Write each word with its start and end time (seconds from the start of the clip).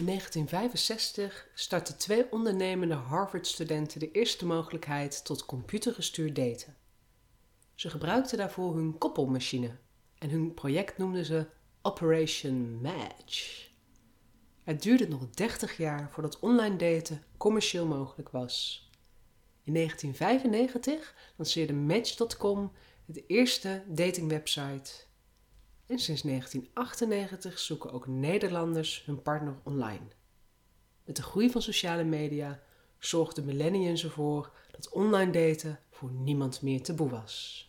In 0.00 0.06
1965 0.06 1.48
startten 1.54 1.98
twee 1.98 2.32
ondernemende 2.32 2.94
Harvard-studenten 2.94 4.00
de 4.00 4.10
eerste 4.10 4.46
mogelijkheid 4.46 5.24
tot 5.24 5.46
computergestuurd 5.46 6.36
daten. 6.36 6.76
Ze 7.74 7.90
gebruikten 7.90 8.38
daarvoor 8.38 8.74
hun 8.76 8.98
koppelmachine 8.98 9.76
en 10.18 10.30
hun 10.30 10.54
project 10.54 10.98
noemden 10.98 11.24
ze 11.24 11.46
Operation 11.82 12.80
Match. 12.80 13.68
Het 14.62 14.82
duurde 14.82 15.08
nog 15.08 15.30
30 15.30 15.76
jaar 15.76 16.10
voordat 16.12 16.38
online 16.38 16.76
daten 16.76 17.24
commercieel 17.36 17.86
mogelijk 17.86 18.28
was. 18.28 18.88
In 19.64 19.74
1995 19.74 21.14
lanceerde 21.36 21.72
Match.com 21.72 22.72
het 23.06 23.22
eerste 23.26 23.82
datingwebsite. 23.86 24.90
En 25.90 25.98
sinds 25.98 26.22
1998 26.22 27.58
zoeken 27.58 27.92
ook 27.92 28.06
Nederlanders 28.06 29.04
hun 29.06 29.22
partner 29.22 29.54
online. 29.62 30.06
Met 31.04 31.16
de 31.16 31.22
groei 31.22 31.50
van 31.50 31.62
sociale 31.62 32.04
media 32.04 32.62
zorgden 32.98 33.44
millennials 33.44 34.04
ervoor 34.04 34.52
dat 34.70 34.88
online 34.88 35.32
daten 35.32 35.80
voor 35.90 36.10
niemand 36.10 36.62
meer 36.62 36.82
taboe 36.82 37.08
was. 37.08 37.64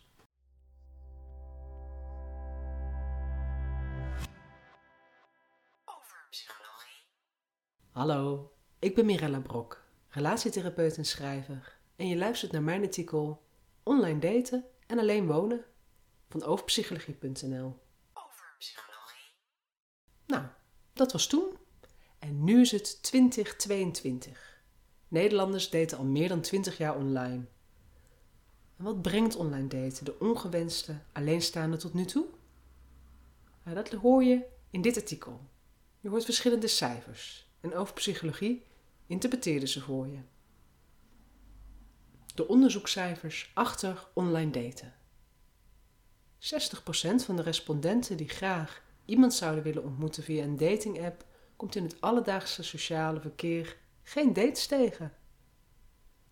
Hallo, 7.92 8.52
ik 8.80 8.96
ben 8.96 9.06
Mirella 9.06 9.40
Brok, 9.40 9.84
relatietherapeut 10.08 10.98
en 10.98 11.06
schrijver. 11.06 11.78
En 11.96 12.08
je 12.08 12.18
luistert 12.18 12.52
naar 12.52 12.64
mijn 12.64 12.84
artikel 12.84 13.44
Online 13.84 14.20
daten 14.20 14.66
en 14.88 15.00
alleen 15.00 15.28
wonen 15.28 15.66
van 16.30 16.44
overpsychologie.nl. 16.44 17.90
Nou, 20.26 20.46
dat 20.94 21.12
was 21.12 21.28
toen. 21.28 21.58
En 22.20 22.44
nu 22.44 22.62
is 22.62 22.72
het 22.72 23.04
2022. 23.04 24.64
Nederlanders 25.08 25.70
daten 25.70 25.98
al 25.98 26.04
meer 26.04 26.28
dan 26.28 26.42
20 26.42 26.78
jaar 26.78 26.96
online. 26.96 27.46
En 28.78 28.84
wat 28.84 29.02
brengt 29.02 29.36
online 29.36 29.68
daten 29.68 30.06
de 30.06 30.20
ongewenste 30.20 31.00
alleenstaande 31.12 31.78
tot 31.78 31.94
nu 31.94 32.06
toe? 32.06 32.26
Nou, 33.64 33.76
dat 33.76 33.90
hoor 33.90 34.24
je 34.24 34.46
in 34.70 34.82
dit 34.82 34.98
artikel. 34.98 35.50
Je 36.00 36.10
hoort 36.10 36.26
verschillende 36.26 36.68
cijfers 36.68 37.50
en 37.60 37.76
over 37.76 37.94
psychologie 37.94 38.66
interpreteerde 39.08 39.68
ze 39.68 39.82
voor 39.82 40.08
je. 40.08 40.20
De 42.36 42.48
onderzoekscijfers 42.48 43.52
achter 43.54 44.08
online 44.14 44.52
daten. 44.52 45.01
60% 46.42 46.44
van 47.26 47.36
de 47.36 47.42
respondenten 47.42 48.18
die 48.18 48.30
graag 48.30 48.84
iemand 49.06 49.34
zouden 49.34 49.64
willen 49.64 49.84
ontmoeten 49.84 50.24
via 50.24 50.44
een 50.44 50.58
datingapp 50.58 51.26
komt 51.56 51.76
in 51.76 51.84
het 51.84 52.02
alledaagse 52.02 52.64
sociale 52.64 53.20
verkeer 53.20 53.78
geen 54.04 54.34
dates 54.34 54.68
tegen. 54.68 55.14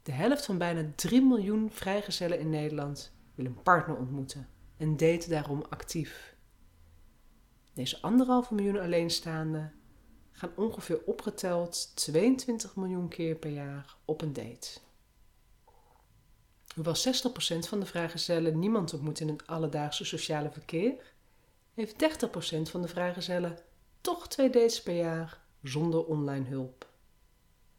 De 0.04 0.12
helft 0.12 0.46
van 0.46 0.58
bijna 0.58 0.92
3 0.96 1.22
miljoen 1.22 1.72
vrijgezellen 1.72 2.40
in 2.40 2.50
Nederland 2.50 3.12
wil 3.36 3.46
een 3.46 3.62
partner 3.64 3.98
ontmoeten 3.98 4.50
en 4.78 4.98
daten 4.98 5.30
daarom 5.30 5.66
actief. 5.70 6.36
Deze 7.74 8.02
anderhalve 8.02 8.54
miljoen 8.54 8.80
alleenstaanden 8.80 9.74
gaan 10.32 10.52
ongeveer 10.56 11.02
opgeteld 11.06 11.96
22 11.96 12.76
miljoen 12.76 13.08
keer 13.08 13.36
per 13.36 13.52
jaar 13.52 13.96
op 14.06 14.22
een 14.22 14.34
date. 14.34 14.80
Hoewel 16.76 16.96
60% 16.96 17.60
van 17.60 17.80
de 17.80 17.86
vrijgezellen 17.86 18.60
niemand 18.60 18.94
ontmoet 18.94 19.20
in 19.20 19.28
het 19.28 19.48
alledaagse 19.48 20.06
sociale 20.06 20.52
verkeer, 20.52 20.94
heeft 21.74 22.26
30% 22.28 22.62
van 22.62 22.82
de 22.82 22.88
vrijgezellen 22.88 23.58
toch 24.02 24.28
twee 24.28 24.50
dates 24.50 24.82
per 24.84 24.96
jaar 24.96 25.40
zonder 25.64 26.06
online 26.06 26.46
hulp. 26.46 26.88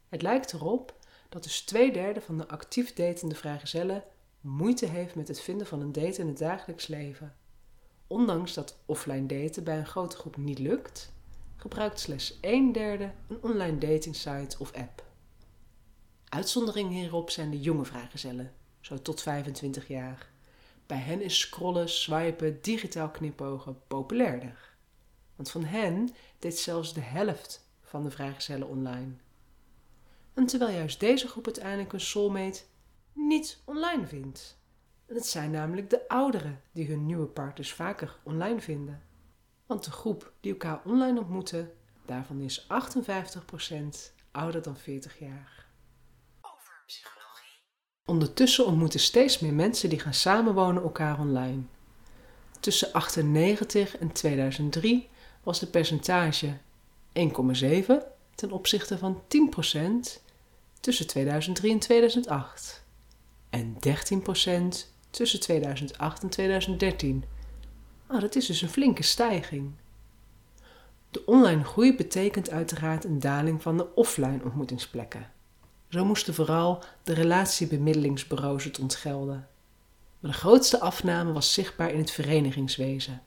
Het 0.09 0.21
lijkt 0.21 0.53
erop 0.53 0.95
dat 1.29 1.43
dus 1.43 1.61
twee 1.61 1.91
derde 1.91 2.21
van 2.21 2.37
de 2.37 2.47
actief 2.47 2.93
datende 2.93 3.35
vrijgezellen 3.35 4.03
moeite 4.41 4.85
heeft 4.85 5.15
met 5.15 5.27
het 5.27 5.41
vinden 5.41 5.67
van 5.67 5.81
een 5.81 5.91
date 5.91 6.21
in 6.21 6.27
het 6.27 6.37
dagelijks 6.37 6.87
leven. 6.87 7.35
Ondanks 8.07 8.53
dat 8.53 8.77
offline 8.85 9.25
daten 9.25 9.63
bij 9.63 9.77
een 9.77 9.85
grote 9.85 10.15
groep 10.15 10.37
niet 10.37 10.59
lukt, 10.59 11.11
gebruikt 11.55 11.99
slechts 11.99 12.37
een 12.41 12.71
derde 12.71 13.11
een 13.27 13.37
online 13.41 13.77
datingsite 13.77 14.55
of 14.59 14.73
app. 14.73 15.03
Uitzondering 16.29 16.89
hierop 16.89 17.29
zijn 17.29 17.51
de 17.51 17.59
jonge 17.59 17.85
vrijgezellen, 17.85 18.53
zo 18.81 19.01
tot 19.01 19.21
25 19.21 19.87
jaar. 19.87 20.29
Bij 20.85 20.97
hen 20.97 21.21
is 21.21 21.39
scrollen, 21.39 21.89
swipen, 21.89 22.61
digitaal 22.61 23.09
knipogen 23.09 23.79
populairder. 23.87 24.69
Want 25.35 25.51
van 25.51 25.63
hen 25.63 26.09
deed 26.39 26.57
zelfs 26.57 26.93
de 26.93 27.01
helft 27.01 27.69
van 27.81 28.03
de 28.03 28.11
vrijgezellen 28.11 28.67
online. 28.67 29.11
En 30.33 30.45
terwijl 30.45 30.77
juist 30.77 30.99
deze 30.99 31.27
groep 31.27 31.45
uiteindelijk 31.45 31.93
een 31.93 32.01
soulmate 32.01 32.63
niet 33.13 33.61
online 33.65 34.07
vindt. 34.07 34.59
En 35.05 35.15
het 35.15 35.25
zijn 35.25 35.51
namelijk 35.51 35.89
de 35.89 36.07
ouderen 36.07 36.61
die 36.71 36.87
hun 36.87 37.05
nieuwe 37.05 37.25
partners 37.25 37.73
vaker 37.73 38.19
online 38.23 38.61
vinden. 38.61 39.03
Want 39.65 39.83
de 39.83 39.91
groep 39.91 40.33
die 40.39 40.51
elkaar 40.51 40.81
online 40.85 41.19
ontmoeten, 41.19 41.71
daarvan 42.05 42.41
is 42.41 42.67
58% 42.67 42.67
ouder 44.31 44.61
dan 44.61 44.77
40 44.77 45.19
jaar. 45.19 45.65
Ondertussen 48.05 48.65
ontmoeten 48.65 48.99
steeds 48.99 49.39
meer 49.39 49.53
mensen 49.53 49.89
die 49.89 49.99
gaan 49.99 50.13
samenwonen 50.13 50.83
elkaar 50.83 51.19
online. 51.19 51.61
Tussen 52.59 52.93
98 52.93 53.97
en 53.97 54.11
2003 54.11 55.09
was 55.43 55.59
de 55.59 55.67
percentage 55.67 56.57
1,7 57.13 57.93
ten 58.35 58.51
opzichte 58.51 58.97
van 58.97 59.21
10% 59.21 60.21
tussen 60.79 61.07
2003 61.07 61.71
en 61.71 61.79
2008 61.79 62.83
en 63.49 63.77
13% 64.73 64.87
tussen 65.09 65.39
2008 65.39 66.23
en 66.23 66.29
2013 66.29 67.23
Oh, 68.11 68.19
dat 68.19 68.35
is 68.35 68.45
dus 68.45 68.61
een 68.61 68.69
flinke 68.69 69.03
stijging. 69.03 69.71
De 71.11 71.25
online 71.25 71.63
groei 71.63 71.95
betekent 71.95 72.49
uiteraard 72.49 73.03
een 73.03 73.19
daling 73.19 73.61
van 73.61 73.77
de 73.77 73.95
offline 73.95 74.43
ontmoetingsplekken. 74.43 75.31
Zo 75.91 76.05
moesten 76.05 76.33
vooral 76.33 76.83
de 77.03 77.13
relatiebemiddelingsbureaus 77.13 78.63
het 78.63 78.79
ontgelden. 78.79 79.47
Maar 80.19 80.31
de 80.31 80.37
grootste 80.37 80.79
afname 80.79 81.31
was 81.31 81.53
zichtbaar 81.53 81.91
in 81.91 81.99
het 81.99 82.11
verenigingswezen. 82.11 83.21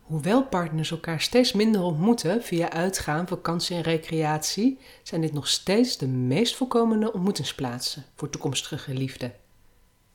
Hoewel 0.00 0.44
partners 0.44 0.90
elkaar 0.90 1.20
steeds 1.20 1.52
minder 1.52 1.82
ontmoeten 1.82 2.42
via 2.42 2.70
uitgaan, 2.70 3.28
vakantie 3.28 3.76
en 3.76 3.82
recreatie, 3.82 4.78
zijn 5.02 5.20
dit 5.20 5.32
nog 5.32 5.48
steeds 5.48 5.96
de 5.96 6.06
meest 6.06 6.56
voorkomende 6.56 7.12
ontmoetingsplaatsen 7.12 8.04
voor 8.14 8.30
toekomstige 8.30 8.78
geliefden. 8.78 9.34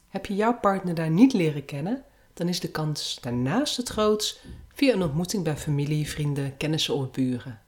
Heb 0.08 0.26
je 0.26 0.36
jouw 0.36 0.60
partner 0.60 0.96
daar 0.96 1.12
niet 1.12 1.34
leren 1.34 1.66
kennen, 1.66 2.04
dan 2.34 2.48
is 2.48 2.60
de 2.60 2.70
kans 2.72 3.18
daarnaast 3.22 3.78
het 3.78 3.90
grootst 3.90 4.44
via 4.74 4.94
een 4.94 5.04
ontmoeting 5.04 5.44
bij 5.44 5.58
familie, 5.58 6.10
vrienden, 6.10 6.58
kennissen 6.58 6.94
of 6.94 7.12
buren. 7.12 7.62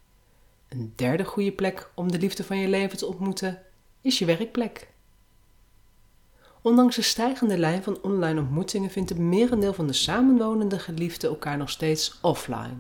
Een 0.70 0.94
derde 0.96 1.24
goede 1.24 1.52
plek 1.52 1.92
om 1.96 2.12
de 2.12 2.20
liefde 2.20 2.44
van 2.44 2.58
je 2.58 2.68
leven 2.68 2.98
te 2.98 3.06
ontmoeten 3.06 3.62
is 4.02 4.20
je 4.20 4.26
werkplek. 4.26 4.88
Ondanks 6.62 6.96
de 6.96 7.02
stijgende 7.02 7.58
lijn 7.58 7.84
van 7.84 8.02
online 8.02 8.40
ontmoetingen 8.40 8.90
vindt 8.90 9.10
het 9.10 9.18
merendeel 9.18 9.74
van 9.74 9.88
de 9.88 9.94
samenwonende 9.94 10.80
geliefden 10.80 11.30
elkaar 11.30 11.58
nog 11.58 11.70
steeds 11.70 12.20
offline. 12.22 12.78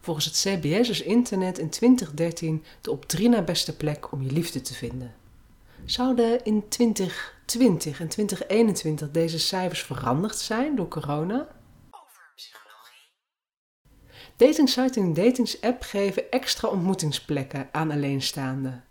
Volgens 0.00 0.26
het 0.26 0.34
CBS 0.34 0.88
is 0.88 1.02
internet 1.02 1.58
in 1.58 1.70
2013 1.70 2.64
de 2.80 2.90
op 2.90 3.04
drie 3.04 3.28
na 3.28 3.42
beste 3.42 3.76
plek 3.76 4.12
om 4.12 4.22
je 4.22 4.30
liefde 4.30 4.60
te 4.60 4.74
vinden. 4.74 5.14
Zouden 5.84 6.44
in 6.44 6.68
2020 6.68 8.00
en 8.00 8.08
2021 8.08 9.10
deze 9.10 9.38
cijfers 9.38 9.82
veranderd 9.82 10.38
zijn 10.38 10.76
door 10.76 10.88
corona? 10.88 11.48
Datingsites 14.36 14.96
en 14.96 15.14
datingsapp 15.14 15.82
geven 15.82 16.30
extra 16.30 16.68
ontmoetingsplekken 16.68 17.68
aan 17.72 17.90
alleenstaanden. 17.90 18.87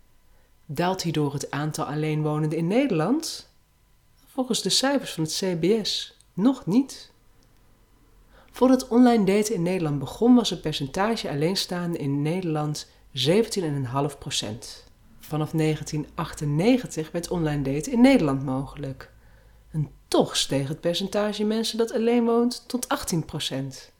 Daalt 0.70 1.02
hierdoor 1.02 1.32
het 1.32 1.50
aantal 1.50 1.84
alleenwonenden 1.84 2.58
in 2.58 2.66
Nederland? 2.66 3.48
Volgens 4.26 4.62
de 4.62 4.68
cijfers 4.68 5.12
van 5.12 5.22
het 5.22 5.32
CBS 5.32 6.16
nog 6.32 6.66
niet. 6.66 7.10
Voordat 8.50 8.88
online 8.88 9.24
daten 9.24 9.54
in 9.54 9.62
Nederland 9.62 9.98
begon 9.98 10.34
was 10.34 10.50
het 10.50 10.60
percentage 10.60 11.30
alleenstaanden 11.30 12.00
in 12.00 12.22
Nederland 12.22 12.86
17,5 13.12 14.18
procent. 14.18 14.84
Vanaf 15.18 15.50
1998 15.50 17.10
werd 17.10 17.28
online 17.28 17.62
daten 17.62 17.92
in 17.92 18.00
Nederland 18.00 18.44
mogelijk. 18.44 19.10
En 19.70 19.90
toch 20.08 20.36
steeg 20.36 20.68
het 20.68 20.80
percentage 20.80 21.44
mensen 21.44 21.78
dat 21.78 21.92
alleen 21.92 22.24
woont 22.24 22.64
tot 22.66 22.86
18%. 22.86 23.96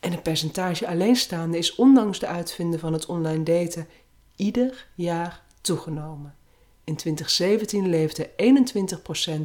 En 0.00 0.10
het 0.10 0.22
percentage 0.22 0.86
alleenstaande 0.86 1.58
is 1.58 1.74
ondanks 1.74 2.18
de 2.18 2.26
uitvinden 2.26 2.80
van 2.80 2.92
het 2.92 3.06
online 3.06 3.42
daten 3.42 3.86
ieder 4.36 4.86
jaar 4.94 5.42
toegenomen. 5.60 6.34
In 6.84 6.96
2017 6.96 7.88
leefde 7.88 8.30
21% 8.30 8.32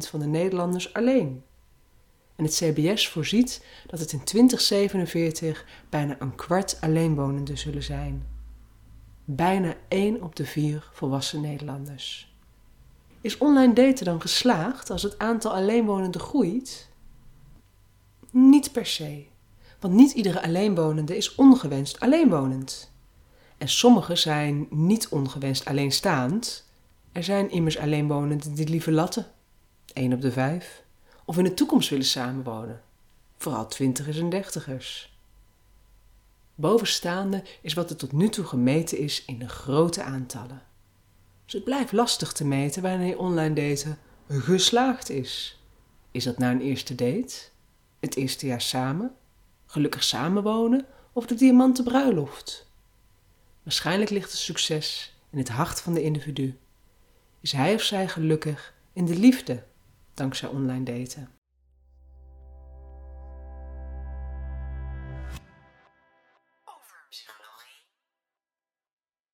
van 0.08 0.20
de 0.20 0.26
Nederlanders 0.26 0.92
alleen. 0.92 1.42
En 2.36 2.44
het 2.44 2.54
CBS 2.54 3.08
voorziet 3.08 3.64
dat 3.86 4.00
het 4.00 4.12
in 4.12 4.24
2047 4.24 5.66
bijna 5.88 6.16
een 6.18 6.34
kwart 6.34 6.76
alleenwonenden 6.80 7.58
zullen 7.58 7.82
zijn. 7.82 8.26
bijna 9.24 9.74
1 9.88 10.22
op 10.22 10.36
de 10.36 10.46
4 10.46 10.88
volwassen 10.92 11.40
Nederlanders. 11.40 12.34
Is 13.20 13.38
online 13.38 13.72
daten 13.72 14.04
dan 14.04 14.20
geslaagd 14.20 14.90
als 14.90 15.02
het 15.02 15.18
aantal 15.18 15.54
alleenwonenden 15.54 16.20
groeit? 16.20 16.88
Niet 18.30 18.72
per 18.72 18.86
se, 18.86 19.24
want 19.80 19.94
niet 19.94 20.12
iedere 20.12 20.42
alleenwonende 20.42 21.16
is 21.16 21.34
ongewenst 21.34 22.00
alleenwonend. 22.00 22.92
En 23.60 23.68
sommigen 23.68 24.18
zijn 24.18 24.66
niet 24.70 25.08
ongewenst 25.08 25.64
alleenstaand. 25.64 26.64
Er 27.12 27.24
zijn 27.24 27.50
immers 27.50 27.78
alleenwonenden 27.78 28.54
die 28.54 28.68
liever 28.68 28.92
latten, 28.92 29.26
1 29.92 30.12
op 30.12 30.20
de 30.20 30.32
5, 30.32 30.82
of 31.24 31.38
in 31.38 31.44
de 31.44 31.54
toekomst 31.54 31.88
willen 31.88 32.04
samenwonen, 32.04 32.82
vooral 33.36 33.68
twintigers 33.68 34.18
en 34.18 34.30
dertigers. 34.30 35.18
Bovenstaande 36.54 37.42
is 37.60 37.74
wat 37.74 37.90
er 37.90 37.96
tot 37.96 38.12
nu 38.12 38.28
toe 38.28 38.44
gemeten 38.44 38.98
is 38.98 39.24
in 39.24 39.38
de 39.38 39.48
grote 39.48 40.02
aantallen. 40.02 40.62
Dus 41.44 41.52
het 41.52 41.64
blijft 41.64 41.92
lastig 41.92 42.32
te 42.32 42.44
meten 42.44 42.82
wanneer 42.82 43.18
online 43.18 43.54
daten 43.54 43.98
geslaagd 44.28 45.10
is. 45.10 45.60
Is 46.10 46.24
dat 46.24 46.38
nou 46.38 46.54
een 46.54 46.60
eerste 46.60 46.94
date? 46.94 47.36
Het 47.98 48.16
eerste 48.16 48.46
jaar 48.46 48.60
samen? 48.60 49.14
Gelukkig 49.66 50.02
samenwonen? 50.02 50.86
Of 51.12 51.26
de 51.26 51.34
diamanten 51.34 51.84
bruiloft? 51.84 52.68
Waarschijnlijk 53.62 54.10
ligt 54.10 54.30
het 54.30 54.40
succes 54.40 55.14
in 55.30 55.38
het 55.38 55.48
hart 55.48 55.80
van 55.80 55.94
de 55.94 56.02
individu. 56.02 56.58
Is 57.40 57.52
hij 57.52 57.74
of 57.74 57.82
zij 57.82 58.08
gelukkig 58.08 58.74
in 58.92 59.04
de 59.04 59.18
liefde 59.18 59.62
dankzij 60.14 60.48
online 60.48 60.84
daten? 60.84 61.39